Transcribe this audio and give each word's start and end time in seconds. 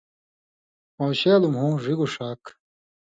پون٘شېلوۡ 0.95 1.51
مُھو، 1.53 1.65
ڙِگوۡ 1.83 2.11
ݜاک، 2.13 2.41